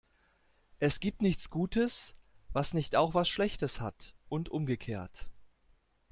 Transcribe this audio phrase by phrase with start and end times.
[0.79, 2.15] Es gibt nichts Gutes,
[2.53, 5.29] was nicht auch was Schlechtes hat, und umgekehrt.